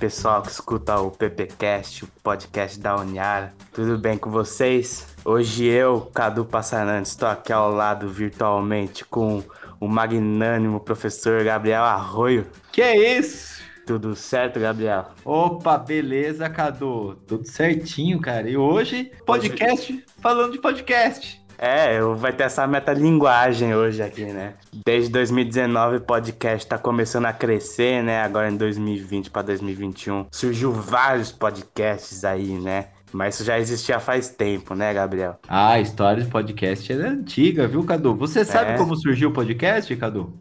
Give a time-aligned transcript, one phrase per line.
[0.00, 3.52] pessoal que escuta o PPcast, o podcast da Uniara.
[3.70, 5.14] Tudo bem com vocês?
[5.22, 9.44] Hoje eu, Cadu Passarantes, estou aqui ao lado virtualmente com
[9.78, 12.46] o magnânimo professor Gabriel Arroio.
[12.72, 13.60] Que é isso?
[13.86, 15.10] Tudo certo, Gabriel?
[15.22, 17.16] Opa, beleza, Cadu?
[17.26, 18.48] Tudo certinho, cara.
[18.48, 20.04] E hoje, podcast hoje...
[20.18, 21.39] falando de podcast.
[21.62, 24.54] É, vai ter essa metalinguagem hoje aqui, né?
[24.86, 28.22] Desde 2019 o podcast tá começando a crescer, né?
[28.22, 32.86] Agora em 2020 para 2021 surgiu vários podcasts aí, né?
[33.12, 35.38] Mas isso já existia faz tempo, né, Gabriel?
[35.46, 38.14] Ah, a história de podcast é antiga, viu, Cadu?
[38.14, 38.76] Você sabe é.
[38.78, 40.32] como surgiu o podcast, Cadu?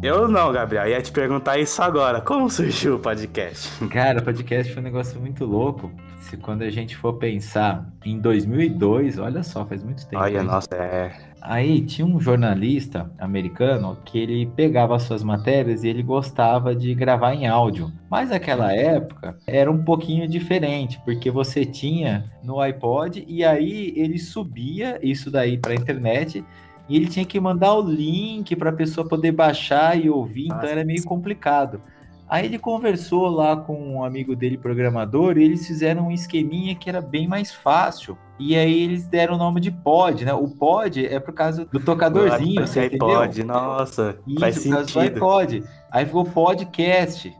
[0.00, 0.86] Eu não, Gabriel.
[0.86, 2.20] Ia te perguntar isso agora.
[2.20, 3.68] Como surgiu o podcast?
[3.88, 5.90] Cara, o podcast foi um negócio muito louco.
[6.18, 10.22] Se quando a gente for pensar em 2002, olha só, faz muito tempo.
[10.22, 11.12] Olha, nossa, é.
[11.40, 17.34] Aí tinha um jornalista americano que ele pegava suas matérias e ele gostava de gravar
[17.34, 17.92] em áudio.
[18.10, 24.18] Mas naquela época era um pouquinho diferente, porque você tinha no iPod e aí ele
[24.18, 26.44] subia isso daí para a internet
[26.88, 30.64] e ele tinha que mandar o link para a pessoa poder baixar e ouvir, então
[30.64, 31.80] era meio complicado.
[32.28, 36.88] Aí ele conversou lá com um amigo dele, programador, e eles fizeram um esqueminha que
[36.88, 38.18] era bem mais fácil.
[38.38, 40.34] E aí eles deram o nome de pod, né?
[40.34, 43.20] O pod é por causa do tocadorzinho, você entendeu?
[43.20, 44.98] iPod, nossa, Isso, faz por causa sentido.
[44.98, 45.64] do iPod.
[45.90, 47.36] Aí ficou podcast.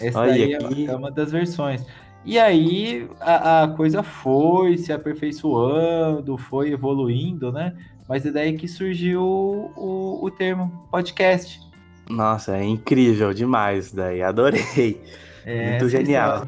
[0.00, 1.86] Essa Olha daí é, é uma das versões.
[2.24, 7.76] E aí a, a, coisa foi se aperfeiçoando, foi evoluindo, né?
[8.08, 11.60] Mas é daí que surgiu o, o termo podcast.
[12.08, 15.00] Nossa, é incrível demais daí, adorei.
[15.46, 16.46] É, Muito genial.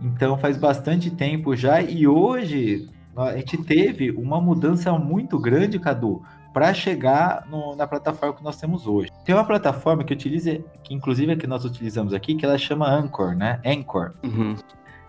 [0.00, 6.22] Então faz bastante tempo já e hoje a gente teve uma mudança muito grande, Cadu,
[6.52, 9.10] para chegar no, na plataforma que nós temos hoje.
[9.24, 12.88] Tem uma plataforma que utiliza, que inclusive é que nós utilizamos aqui, que ela chama
[12.88, 13.60] Anchor, né?
[13.64, 14.12] Anchor.
[14.22, 14.56] Uhum.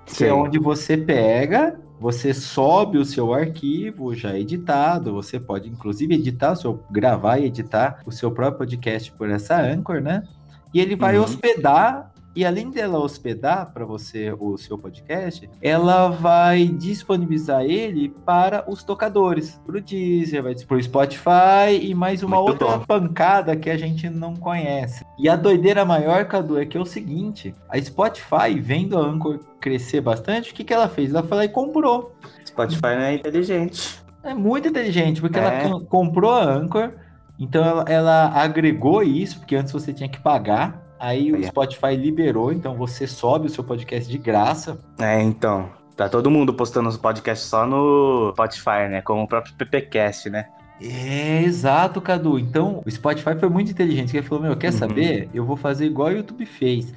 [0.06, 6.14] Que é onde você pega você sobe o seu arquivo já editado, você pode inclusive
[6.16, 10.28] editar, seu, gravar e editar o seu próprio podcast por essa Anchor, né?
[10.74, 11.24] E ele vai uhum.
[11.24, 18.64] hospedar e além dela hospedar para você o seu podcast, ela vai disponibilizar ele para
[18.68, 22.86] os tocadores, para o Deezer, vai para o Spotify e mais uma Muito outra bom.
[22.86, 25.06] pancada que a gente não conhece.
[25.20, 29.40] E a doideira maior, Cadu, é que é o seguinte: a Spotify, vendo a Anchor
[29.60, 31.12] crescer bastante, o que, que ela fez?
[31.12, 32.16] Ela foi lá e comprou.
[32.46, 34.04] Spotify não é inteligente.
[34.24, 35.44] É muito inteligente, porque é.
[35.44, 36.94] ela comprou a Anchor,
[37.38, 42.52] então ela, ela agregou isso, porque antes você tinha que pagar Aí o Spotify liberou,
[42.52, 44.80] então você sobe o seu podcast de graça.
[45.00, 45.70] É, então.
[45.96, 49.02] Tá todo mundo postando os podcasts só no Spotify, né?
[49.02, 50.48] Como o próprio PPcast, né?
[50.82, 52.40] É, exato, Cadu.
[52.40, 54.18] Então, o Spotify foi muito inteligente.
[54.18, 54.80] Ele falou: Meu, quer uhum.
[54.80, 55.30] saber?
[55.34, 56.92] Eu vou fazer igual o YouTube fez.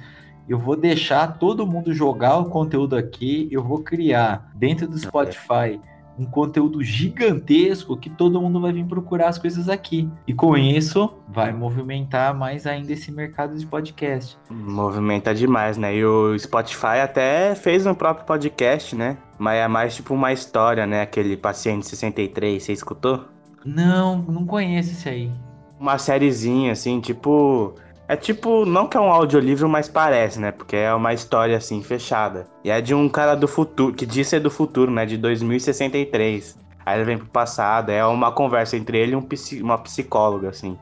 [0.49, 3.47] Eu vou deixar todo mundo jogar o conteúdo aqui.
[3.51, 5.79] Eu vou criar dentro do Spotify
[6.17, 10.09] um conteúdo gigantesco que todo mundo vai vir procurar as coisas aqui.
[10.25, 14.37] E com isso, vai movimentar mais ainda esse mercado de podcast.
[14.49, 15.95] Movimenta demais, né?
[15.95, 19.17] E o Spotify até fez um próprio podcast, né?
[19.37, 21.01] Mas é mais tipo uma história, né?
[21.01, 23.25] Aquele Paciente 63, você escutou?
[23.63, 25.31] Não, não conheço esse aí.
[25.79, 27.75] Uma sériezinha, assim, tipo
[28.07, 30.51] é tipo, não que é um audiolivro, mas parece, né?
[30.51, 32.47] Porque é uma história assim, fechada.
[32.63, 35.05] E é de um cara do futuro, que diz ser do futuro, né?
[35.05, 36.57] De 2063.
[36.85, 39.27] Aí ele vem pro passado, é uma conversa entre ele e um,
[39.61, 40.77] uma psicóloga, assim.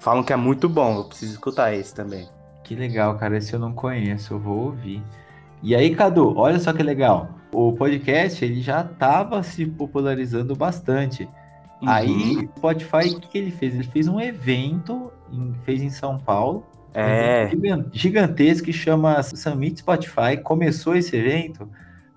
[0.00, 2.28] Falam que é muito bom, eu preciso escutar esse também.
[2.64, 5.00] Que legal, cara, esse eu não conheço, eu vou ouvir.
[5.62, 7.28] E aí, Cadu, olha só que legal.
[7.52, 11.28] O podcast, ele já tava se popularizando bastante.
[11.82, 11.88] Uhum.
[11.88, 13.74] Aí, o Spotify, o que, que ele fez?
[13.74, 16.64] Ele fez um evento, em, fez em São Paulo.
[16.94, 17.50] É.
[17.54, 20.38] Um gigantesco que chama Summit Spotify.
[20.42, 21.68] Começou esse evento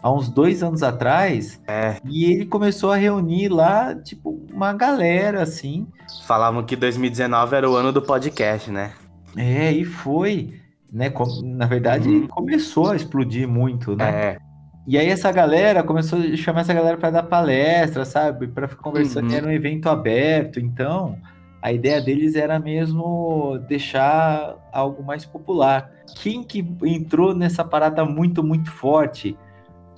[0.02, 1.62] há uns dois anos atrás.
[1.68, 1.98] É.
[2.06, 5.88] E ele começou a reunir lá, tipo, uma galera, assim.
[6.26, 8.94] Falavam que 2019 era o ano do podcast, né?
[9.36, 10.54] É, e foi.
[10.92, 11.12] Né?
[11.44, 12.28] Na verdade, uhum.
[12.28, 14.10] começou a explodir muito, né?
[14.10, 14.49] É.
[14.88, 18.48] E aí essa galera começou a chamar essa galera para dar palestra, sabe?
[18.48, 19.30] Para ficar conversando.
[19.30, 19.36] Uhum.
[19.36, 21.18] Era um evento aberto, então
[21.62, 25.92] A ideia deles era mesmo deixar algo mais popular.
[26.16, 29.38] Quem que entrou nessa parada muito, muito forte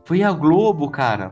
[0.03, 1.31] foi a Globo, cara.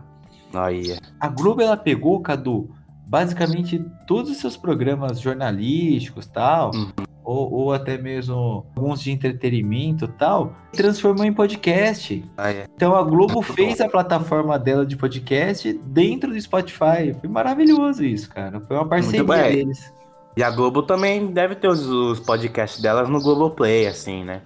[0.54, 0.96] Aí.
[1.19, 2.69] A Globo ela pegou, Cadu,
[3.07, 7.08] basicamente todos os seus programas jornalísticos tal, Uhum.
[7.29, 12.25] Ou, ou até mesmo alguns de entretenimento tal, transformou em podcast.
[12.35, 12.63] Aí.
[12.75, 17.13] Então a Globo fez a plataforma dela de podcast dentro do Spotify.
[17.19, 18.59] Foi maravilhoso isso, cara.
[18.61, 19.93] Foi uma parceria deles.
[20.35, 24.41] E a Globo também deve ter os, os podcasts delas no Globoplay, assim, né?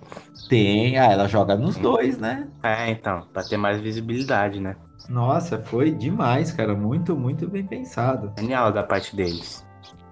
[0.50, 2.48] Tem, ah, ela joga nos dois, né?
[2.62, 4.76] É, então, pra ter mais visibilidade, né?
[5.08, 6.74] Nossa, foi demais, cara.
[6.74, 8.34] Muito, muito bem pensado.
[8.38, 9.66] Genial da parte deles.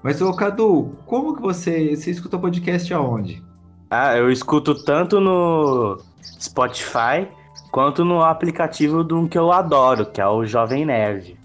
[0.04, 3.44] Mas, ô Cadu, como que você, você escuta podcast aonde?
[3.90, 7.28] Ah, eu escuto tanto no Spotify
[7.72, 11.38] quanto no aplicativo do que eu adoro, que é o Jovem Nerd.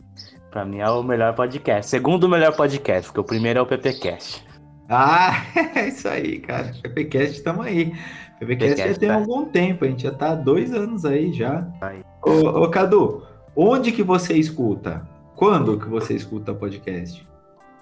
[0.50, 1.91] Pra mim é o melhor podcast.
[1.91, 4.43] Segundo melhor podcast, porque o primeiro é o PPcast.
[4.88, 5.43] Ah,
[5.75, 6.73] é isso aí, cara.
[6.82, 7.93] PPcast, tamo aí.
[8.38, 9.17] PPcast já PPcast, tem tá.
[9.17, 11.67] algum tempo, a gente já tá há dois anos aí já.
[11.81, 12.00] Aí.
[12.25, 13.23] Ô, ô, Cadu,
[13.55, 15.06] onde que você escuta?
[15.35, 17.26] Quando que você escuta podcast?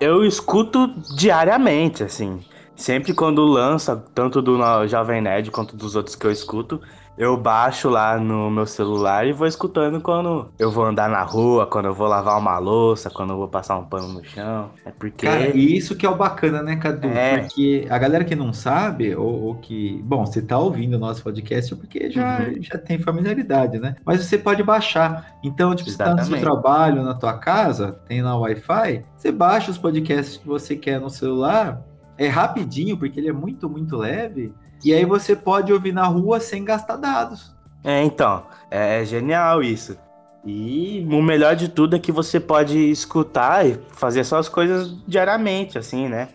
[0.00, 2.44] Eu escuto diariamente, assim.
[2.76, 6.81] Sempre quando lança, tanto do Jovem Nerd quanto dos outros que eu escuto,
[7.17, 11.65] eu baixo lá no meu celular e vou escutando quando eu vou andar na rua,
[11.67, 14.71] quando eu vou lavar uma louça, quando eu vou passar um pano no chão.
[14.85, 15.27] É porque.
[15.27, 17.07] Cara, e isso que é o bacana, né, Cadu?
[17.07, 17.39] É.
[17.39, 20.01] Porque a galera que não sabe, ou, ou que.
[20.05, 22.63] Bom, você tá ouvindo o nosso podcast é porque já, Uhum.
[22.63, 23.95] já tem familiaridade, né?
[24.05, 25.37] Mas você pode baixar.
[25.43, 29.31] Então, tipo, você tá no seu trabalho, na tua casa, tem lá o Wi-Fi, você
[29.31, 31.81] baixa os podcasts que você quer no celular.
[32.17, 34.53] É rapidinho, porque ele é muito, muito leve.
[34.85, 37.55] E aí você pode ouvir na rua sem gastar dados.
[37.83, 39.97] É, então, é, é genial isso.
[40.45, 45.79] E o melhor de tudo é que você pode escutar e fazer suas coisas diariamente,
[45.79, 46.29] assim, né?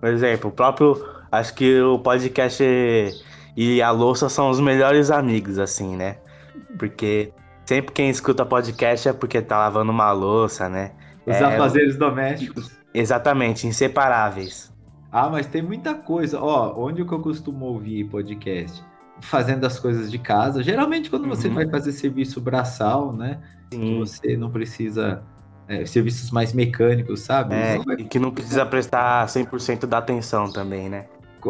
[0.00, 1.04] Por exemplo, o próprio.
[1.32, 2.62] Acho que o podcast
[3.56, 6.18] e a louça são os melhores amigos, assim, né?
[6.78, 7.32] Porque
[7.64, 10.92] sempre quem escuta podcast é porque tá lavando uma louça, né?
[11.26, 12.70] Os É, afazeres domésticos.
[12.94, 14.72] Exatamente, inseparáveis.
[15.18, 16.38] Ah, mas tem muita coisa.
[16.40, 18.84] Ó, onde que eu costumo ouvir podcast?
[19.20, 20.62] Fazendo as coisas de casa.
[20.62, 21.54] Geralmente quando você Uhum.
[21.54, 23.38] vai fazer serviço braçal, né?
[23.72, 23.98] Sim.
[24.00, 25.22] Você não precisa.
[25.68, 27.52] é, serviços mais mecânicos, sabe?
[27.56, 31.06] É, vai- e que não precisa prestar 100% da atenção também, né?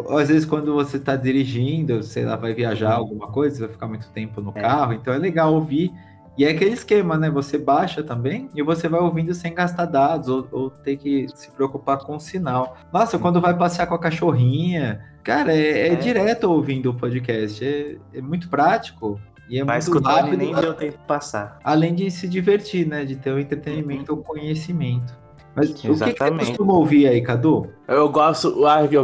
[0.08, 4.08] Às vezes quando você tá dirigindo, sei lá, vai viajar alguma coisa, vai ficar muito
[4.12, 4.60] tempo no É.
[4.62, 5.92] carro, então é legal ouvir.
[6.38, 7.30] E é aquele esquema, né?
[7.30, 11.50] Você baixa também e você vai ouvindo sem gastar dados ou, ou ter que se
[11.50, 12.76] preocupar com o sinal.
[12.92, 15.94] Nossa, quando vai passear com a cachorrinha, cara, é, é É.
[15.94, 17.64] direto ouvindo o podcast.
[17.64, 19.18] É, é muito prático
[19.48, 20.36] e é Vai muito rápido.
[20.36, 21.58] nem deu tempo de passar.
[21.64, 23.04] Além de se divertir, né?
[23.04, 25.16] De ter o entretenimento ou conhecimento.
[25.54, 26.48] Mas o que, que você Exatamente.
[26.48, 27.72] costuma ouvir aí, Cadu?
[27.88, 28.54] Eu gosto,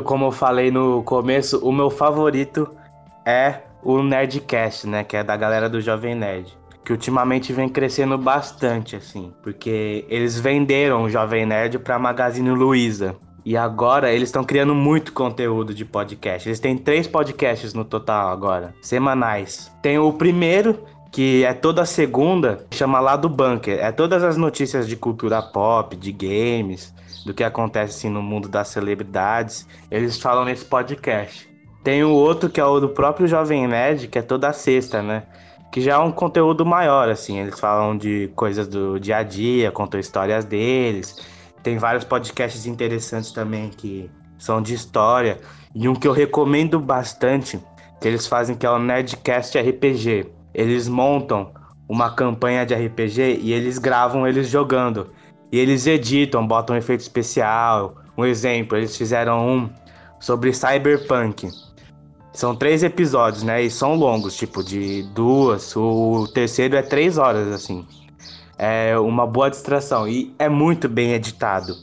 [0.04, 2.70] como eu falei no começo, o meu favorito
[3.24, 5.02] é o Nerdcast, né?
[5.02, 6.60] Que é da galera do Jovem Nerd.
[6.84, 9.32] Que ultimamente vem crescendo bastante, assim.
[9.42, 13.16] Porque eles venderam o Jovem Nerd pra Magazine Luiza.
[13.44, 16.48] E agora eles estão criando muito conteúdo de podcast.
[16.48, 19.70] Eles têm três podcasts no total agora, semanais.
[19.82, 23.78] Tem o primeiro, que é toda segunda, chama lá do Bunker.
[23.80, 26.94] É todas as notícias de cultura pop, de games,
[27.26, 29.66] do que acontece assim, no mundo das celebridades.
[29.90, 31.50] Eles falam nesse podcast.
[31.82, 35.24] Tem o outro que é o do próprio Jovem Nerd, que é toda sexta, né?
[35.72, 37.40] Que já é um conteúdo maior, assim.
[37.40, 41.16] Eles falam de coisas do dia a dia, contam histórias deles.
[41.62, 45.40] Tem vários podcasts interessantes também que são de história.
[45.74, 47.58] E um que eu recomendo bastante,
[48.00, 50.26] que eles fazem, que é o Nerdcast RPG.
[50.52, 51.50] Eles montam
[51.88, 55.10] uma campanha de RPG e eles gravam eles jogando.
[55.50, 57.96] E eles editam, botam um efeito especial.
[58.16, 59.70] Um exemplo, eles fizeram um
[60.20, 61.48] sobre Cyberpunk.
[62.32, 63.62] São três episódios, né?
[63.62, 65.76] E são longos, tipo, de duas.
[65.76, 67.86] O terceiro é três horas, assim.
[68.58, 70.08] É uma boa distração.
[70.08, 71.76] E é muito bem editado.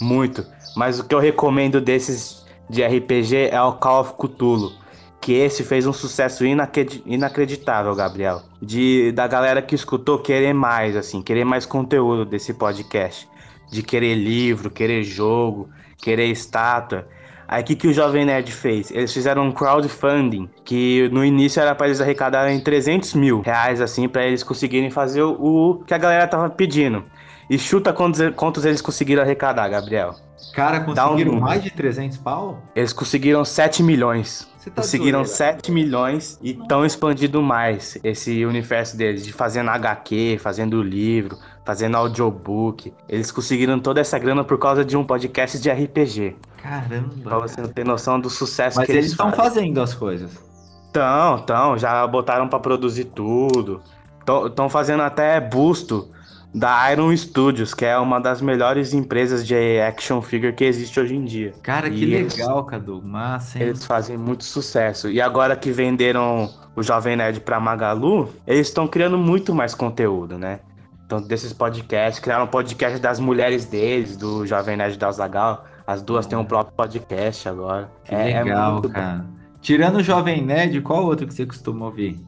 [0.00, 0.44] Muito.
[0.76, 4.72] Mas o que eu recomendo desses de RPG é o Call of Cthulhu.
[5.20, 8.42] Que esse fez um sucesso inacredi- inacreditável, Gabriel.
[8.60, 13.26] De, da galera que escutou querer mais, assim, querer mais conteúdo desse podcast.
[13.70, 17.06] De querer livro, querer jogo, querer estátua.
[17.46, 18.90] Aí o que, que o Jovem Nerd fez?
[18.90, 24.08] Eles fizeram um crowdfunding, que no início era para eles arrecadarem 300 mil reais, assim,
[24.08, 27.04] para eles conseguirem fazer o, o que a galera tava pedindo.
[27.48, 30.14] E chuta quantos, quantos eles conseguiram arrecadar, Gabriel.
[30.54, 31.40] Cara, um conseguiram número.
[31.40, 32.62] mais de 300 pau?
[32.74, 34.48] Eles conseguiram 7 milhões.
[34.56, 35.54] Você tá conseguiram zoeira.
[35.54, 41.96] 7 milhões e estão expandindo mais esse universo deles, de fazendo HQ, fazendo livro, fazendo
[41.96, 42.92] audiobook.
[43.08, 46.36] Eles conseguiram toda essa grana por causa de um podcast de RPG.
[46.60, 47.38] Pra Caramba.
[47.40, 49.44] você não ter noção do sucesso Mas que eles eles estão fazem.
[49.44, 50.30] fazendo as coisas.
[50.90, 53.82] Então, então, já botaram pra produzir tudo.
[54.46, 56.08] Estão fazendo até busto
[56.54, 61.16] da Iron Studios, que é uma das melhores empresas de action figure que existe hoje
[61.16, 61.52] em dia.
[61.62, 63.02] Cara, que E eles- legal, Cadu.
[63.02, 63.66] Massa, hein?
[63.66, 65.10] Eles fazem muito sucesso.
[65.10, 70.38] E agora que venderam o Jovem Nerd pra Magalu, eles estão criando muito mais conteúdo,
[70.38, 70.60] né?
[71.16, 75.64] Então, desses podcasts, criaram um podcast das mulheres deles, do Jovem Nerd da Zagal.
[75.86, 77.88] As duas têm um próprio podcast agora.
[78.04, 78.88] Que É- é legal, bom.
[78.88, 79.24] cara.
[79.60, 82.18] Tirando o Jovem Nerd, qual outro que você costuma ouvir?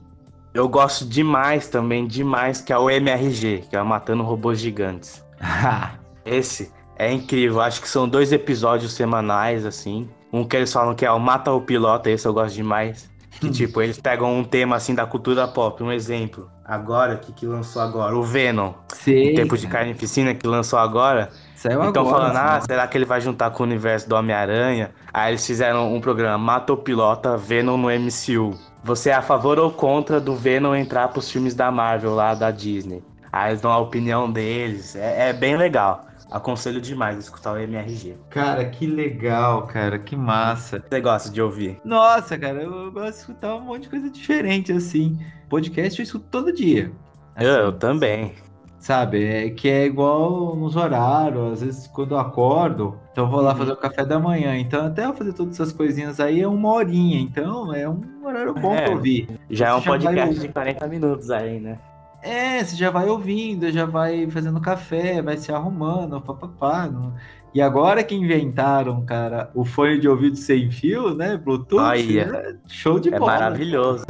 [0.55, 5.25] Eu gosto demais também, demais, que é o MRG, que é o Matando Robôs Gigantes.
[6.25, 7.61] Esse é incrível.
[7.61, 10.09] Acho que são dois episódios semanais, assim.
[10.33, 13.11] Um que eles falam que é o Mata o Pilota, esse eu gosto demais.
[13.40, 15.83] Que, tipo, eles pegam um tema, assim, da cultura pop.
[15.83, 16.50] Um exemplo.
[16.64, 18.16] Agora, o que, que lançou agora?
[18.16, 18.73] O Venom.
[18.93, 19.35] Sei.
[19.35, 19.66] Tempo de.
[19.66, 21.31] Carnificina, que lançou agora.
[21.55, 22.33] Saiu Então agora.
[22.33, 22.66] falando, ah, assim.
[22.66, 24.90] será que ele vai juntar com o universo do Homem-Aranha?
[25.12, 28.59] Aí eles fizeram um programa, Mata o Pilota, Venom no MCU.
[28.83, 32.50] Você é a favor ou contra do Venom entrar pros filmes da Marvel lá, da
[32.50, 33.02] Disney?
[33.33, 34.97] Aí eles dão a opinião deles.
[34.97, 36.07] É, é bem legal.
[36.30, 38.16] Aconselho demais escutar o MRG.
[38.30, 39.99] Cara, que legal, cara.
[39.99, 40.83] Que massa.
[40.88, 41.78] Você gosta de ouvir?
[41.85, 45.18] Nossa, cara, eu gosto de escutar um monte de coisa diferente, assim.
[45.49, 46.90] Podcast eu escuto todo dia.
[47.38, 48.33] Eu, eu Assim, também.
[48.78, 53.40] Sabe, é que é igual nos horários, às vezes quando eu acordo, então eu vou
[53.40, 53.56] lá Uhum.
[53.59, 54.56] fazer o café da manhã.
[54.56, 57.18] Então, até eu fazer todas essas coisinhas aí é uma horinha.
[57.18, 58.83] Então, é um horário bom É.
[58.83, 59.28] pra ouvir.
[59.50, 61.78] Já é um Você já vai podcast de 40 minutos aí, né?
[62.26, 66.87] É, você já vai ouvindo, já vai fazendo café, vai se arrumando, papapá.
[66.88, 67.14] não-
[67.54, 71.37] E agora que inventaram, cara, o fone de ouvido sem fio, né?
[71.38, 73.33] Bluetooth, é show de É bola.
[73.33, 74.04] maravilhoso.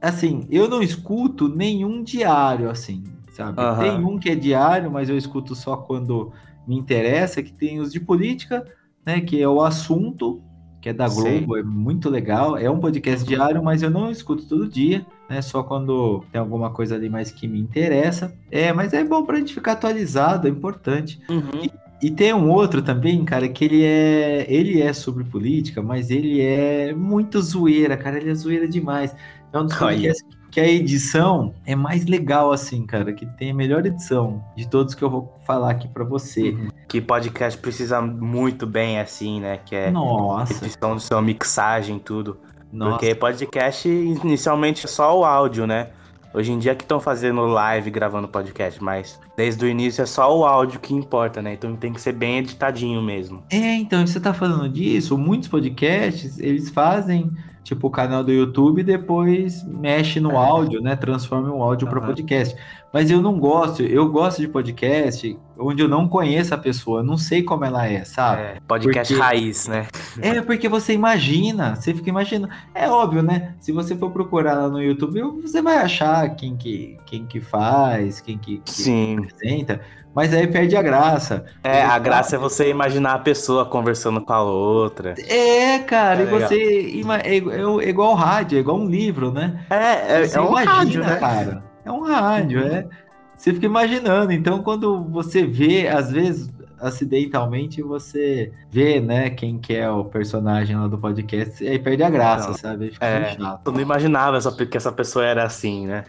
[0.00, 3.60] Assim, eu não escuto nenhum diário, assim, sabe?
[3.60, 3.78] Aham.
[3.80, 6.32] Tem um que é diário, mas eu escuto só quando
[6.66, 8.64] me interessa, que tem os de política,
[9.04, 9.20] né?
[9.20, 10.40] Que é o assunto,
[10.82, 11.08] que é da.
[11.08, 12.58] Globo, é muito legal.
[12.58, 15.40] É um podcast diário, mas eu não escuto todo dia, né?
[15.40, 18.34] Só quando tem alguma coisa ali mais que me interessa.
[18.50, 21.20] É, mas é bom pra gente ficar atualizado, é importante.
[21.30, 21.70] Uhum.
[22.02, 26.40] E tem um outro também, cara, que ele é, ele é sobre política, mas ele
[26.40, 29.14] é muito zoeira, cara, ele é zoeira demais.
[29.52, 33.54] É um dos podcasts que a edição é mais legal assim, cara, que tem a
[33.54, 36.56] melhor edição de todos que eu vou falar aqui pra você.
[36.88, 39.58] Que podcast precisa muito bem, assim, né?
[39.64, 42.38] Que é Nossa, edição de sua mixagem tudo.
[42.72, 42.92] nossa.
[42.92, 45.88] Porque podcast inicialmente é só o áudio, né?
[46.34, 50.34] Hoje em dia que estão fazendo live gravando podcast, mas desde o início é só
[50.34, 51.52] o áudio que importa, né?
[51.52, 53.42] Então tem que ser bem editadinho mesmo.
[53.50, 57.30] É, então, você tá falando disso, muitos podcasts, eles fazem
[57.62, 60.36] tipo o canal do YouTube e depois mexe no É.
[60.36, 60.96] áudio, né?
[60.96, 62.56] Transforma o áudio para podcast.
[62.92, 67.16] Mas eu não gosto, eu gosto de podcast onde eu não conheço a pessoa, não
[67.16, 68.42] sei como ela é, sabe?
[68.42, 69.86] É, podcast Porque- raiz, né?
[70.20, 72.52] É, porque você imagina, você fica imaginando.
[72.74, 73.54] É óbvio, né?
[73.60, 78.20] Se você for procurar lá no YouTube, você vai achar quem que, quem que faz,
[78.20, 79.18] quem que, que Sim.
[79.20, 79.80] apresenta,
[80.14, 81.46] mas aí perde a graça.
[81.64, 85.14] É, a graça é você imaginar a pessoa conversando com a outra.
[85.28, 89.64] É, cara, É e você ima- é, é igual rádio, é igual um livro, né?
[89.70, 91.16] É, é, Você é um imagina, rádio, né?
[91.16, 91.71] cara.
[91.84, 92.66] É um rádio, Uhum.
[92.66, 92.86] é.
[93.34, 94.32] Você fica imaginando.
[94.32, 96.48] Então, quando você vê, às vezes,
[96.80, 102.02] acidentalmente, você vê, né, quem que é o personagem lá do podcast, e aí perde
[102.02, 102.90] a graça, sabe?
[102.92, 103.34] Fica É.
[103.36, 103.66] chato.
[103.66, 106.04] Eu não imaginava só que essa pessoa era assim, né?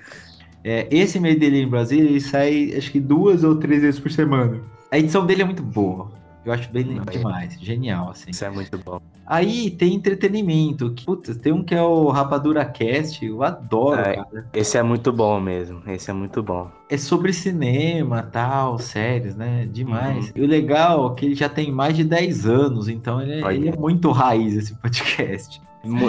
[0.63, 4.11] É, esse meio dele em Brasília, ele sai acho que duas ou três vezes por
[4.11, 4.59] semana.
[4.91, 6.11] A edição dele é muito boa.
[6.45, 8.31] Eu acho bem Hum, demais, genial, assim.
[8.31, 8.99] Isso é muito bom.
[9.25, 10.91] Aí tem entretenimento.
[10.91, 14.15] que- Putz, tem um que é o Rapadura Cast, eu adoro, É.
[14.15, 14.45] cara.
[14.53, 15.81] Esse é muito bom mesmo.
[15.87, 16.69] Esse é muito bom.
[16.89, 19.67] É sobre cinema, tal, séries, né?
[19.71, 20.25] Demais.
[20.27, 20.31] Uhum.
[20.35, 23.53] E o legal é que ele já tem mais de 10 anos, então ele é,
[23.55, 25.61] ele é muito raiz, esse podcast.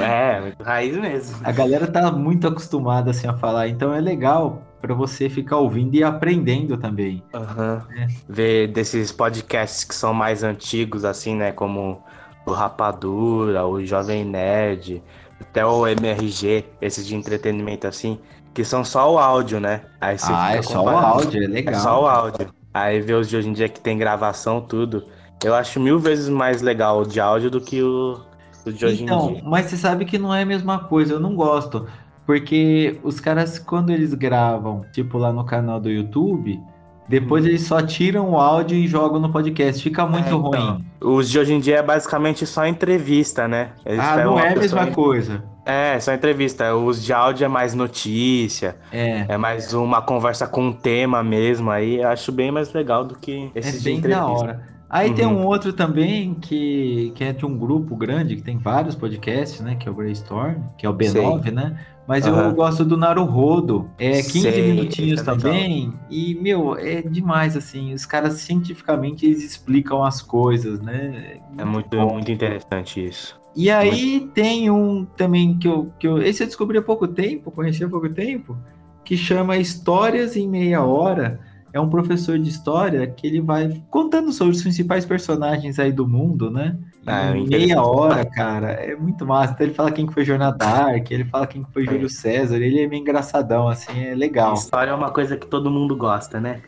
[0.02, 1.36] É, muito raiz mesmo.
[1.42, 5.94] A galera tá muito acostumada assim a falar, então é legal pra você ficar ouvindo
[5.94, 7.22] e aprendendo também.
[7.32, 7.86] Aham.
[7.96, 8.06] É.
[8.28, 11.52] Ver desses podcasts que são mais antigos, assim, né?
[11.52, 12.02] Como
[12.44, 15.02] o Rapadura, o Jovem Nerd,
[15.40, 18.18] até o MRG, esses de entretenimento assim,
[18.52, 19.86] que são só o áudio, né?
[19.98, 21.74] Aí você ah, é só o áudio, é legal.
[21.74, 22.54] É só o áudio.
[22.74, 25.04] Aí ver os de hoje em dia que tem gravação, tudo.
[25.42, 28.20] Eu acho mil vezes mais legal o de áudio do que o,
[28.66, 29.42] o de hoje em Então, dia.
[29.46, 31.86] mas você sabe que não é a mesma coisa, eu não gosto.
[32.26, 36.60] Porque os caras, quando eles gravam, tipo lá no canal do YouTube,
[37.06, 39.82] Depois eles só tiram o áudio e jogam no podcast.
[39.82, 40.40] Fica muito É, então.
[40.40, 40.84] ruim.
[41.02, 43.72] Os de hoje em dia é basicamente só entrevista, né?
[43.84, 45.44] Eles Ah, não é a mesma coisa.
[45.66, 46.74] É, só entrevista.
[46.74, 49.26] Os de áudio é mais notícia, É.
[49.28, 51.70] é mais uma conversa com um tema mesmo.
[51.70, 54.24] Aí eu acho bem mais legal do que É esses de bem entrevista.
[54.26, 54.74] da hora.
[54.88, 55.40] Aí tem Uhum.
[55.42, 59.74] um outro também que, que é de um grupo grande, que tem vários podcasts, né?
[59.74, 61.76] Que é o Brainstorm, que é o B9, né?
[62.06, 62.54] Mas eu Aham.
[62.54, 63.90] gosto do Naruhodo.
[63.98, 65.92] É 15 Sei, minutinhos é também.
[66.10, 67.94] E, meu, é demais, assim.
[67.94, 71.38] Os caras cientificamente eles explicam as coisas, né?
[71.56, 73.40] É muito, muito interessante isso.
[73.56, 76.20] E aí tem um também que eu, que eu.
[76.20, 78.58] Esse eu descobri há pouco tempo, conheci há pouco tempo,
[79.04, 81.40] que chama Histórias em Meia Hora.
[81.72, 86.06] É um professor de história que ele vai contando sobre os principais personagens aí do
[86.06, 86.78] mundo, né?
[87.06, 89.52] Ah, meia hora, cara, é muito massa.
[89.52, 92.56] Então ele fala quem que foi Joana Dark, ele fala quem que foi Júlio César,
[92.56, 94.54] ele é meio engraçadão, assim, é legal.
[94.54, 96.62] História é uma coisa que todo mundo gosta, né?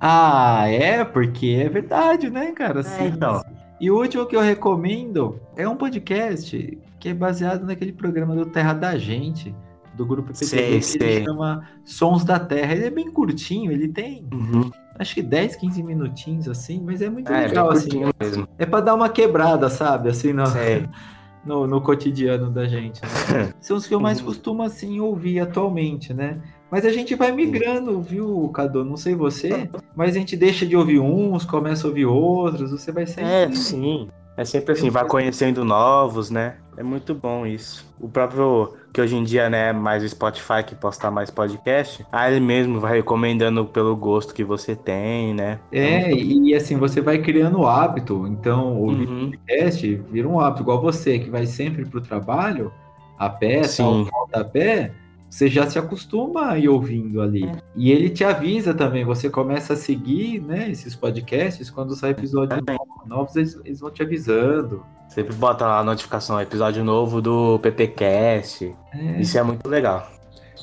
[0.00, 2.80] Ah, é, porque é verdade, né, cara?
[2.80, 3.42] Assim, então.
[3.80, 8.44] E o último que eu recomendo é um podcast que é baseado naquele programa do
[8.44, 9.54] Terra da Gente,
[10.00, 11.24] do grupo PTV, Sei, que ele sei.
[11.24, 12.72] chama Sons da Terra.
[12.74, 14.70] Ele é bem curtinho, ele tem Uhum.
[14.98, 17.82] acho que 10, 15 minutinhos assim, mas é muito É, bem legal, assim.
[17.90, 18.48] curtinho mesmo.
[18.58, 20.08] É pra dar uma quebrada, sabe?
[20.08, 20.44] Assim, no,
[21.44, 23.00] no, no cotidiano da gente.
[23.02, 23.52] né?
[23.60, 24.26] São os que eu mais Uhum.
[24.26, 26.40] costumo, assim, ouvir atualmente, né?
[26.70, 28.84] Mas a gente vai migrando, viu, Cadu?
[28.84, 32.90] Não sei você, mas a gente deixa de ouvir uns, começa a ouvir outros, você
[32.92, 33.24] vai sempre...
[33.24, 34.08] É, sim.
[34.36, 36.54] É sempre assim, vai conhecendo novos, né?
[36.80, 37.86] É muito bom isso.
[38.00, 42.06] O próprio, que hoje em dia, né, é mais o Spotify que posta mais podcast,
[42.10, 45.58] aí ele mesmo vai recomendando pelo gosto que você tem, né?
[45.70, 48.26] É, e assim, você vai criando o hábito.
[48.26, 49.30] Então, ouvir Uhum.
[49.30, 50.62] podcast vira um hábito.
[50.62, 52.72] Igual você, que vai sempre pro trabalho,
[53.18, 54.08] a pé, tal, Sim.
[54.10, 54.90] volta a pé,
[55.30, 57.44] você já se acostuma a ir ouvindo ali.
[57.44, 57.52] É.
[57.76, 62.60] E ele te avisa também, você começa a seguir, né, esses podcasts, quando sai episódios
[63.06, 64.84] novos, eles, eles vão te avisando.
[65.08, 68.74] Sempre bota lá a notificação, episódio novo do PPcast.
[68.92, 69.20] É.
[69.20, 70.10] Isso é muito legal.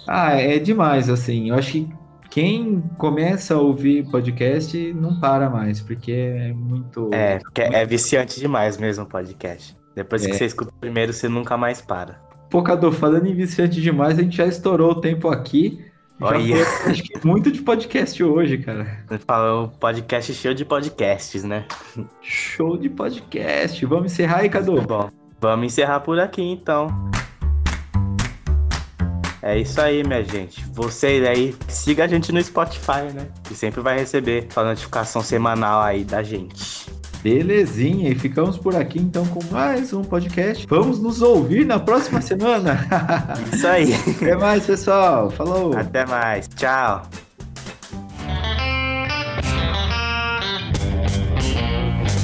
[0.08, 1.50] Ah, é demais, assim.
[1.50, 1.90] Eu acho que
[2.30, 7.10] quem começa a ouvir podcast não para mais, porque é muito.
[7.14, 9.76] É, porque é viciante demais mesmo o podcast.
[9.96, 10.34] Depois que É.
[10.34, 12.22] você escuta o primeiro, você nunca mais para.
[12.50, 15.86] Pô, Cadu, falando em viciante demais, a gente já estourou o tempo aqui.
[16.20, 16.66] Olha.
[16.86, 19.04] acho que muito de podcast hoje, cara.
[19.08, 19.20] Você
[19.54, 21.66] um podcast cheio de podcasts, né?
[22.22, 23.86] Show de podcast.
[23.86, 24.82] Vamos encerrar aí, Cadu.
[24.82, 26.88] Bom, vamos encerrar por aqui então.
[29.42, 30.66] É isso aí, minha gente.
[30.72, 33.28] Vocês aí, siga a gente no Spotify, né?
[33.44, 36.97] Que sempre vai receber a notificação semanal aí da gente.
[37.28, 40.66] Belezinha, e ficamos por aqui então com mais um podcast.
[40.66, 42.88] Vamos nos ouvir na próxima semana.
[43.54, 43.94] Isso aí.
[43.94, 45.30] Até mais, pessoal.
[45.30, 45.76] Falou.
[45.76, 46.48] Até mais.
[46.48, 47.06] Tchau.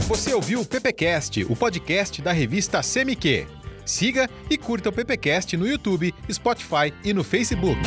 [0.07, 3.45] Você ouviu o PPcast, o podcast da revista CMQ.
[3.85, 7.81] Siga e curta o PPcast no YouTube, Spotify e no Facebook.